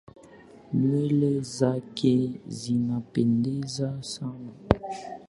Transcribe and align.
Nywele 0.79 1.31
zake 1.55 2.13
zinapendeza 2.57 3.87
sana. 4.11 4.51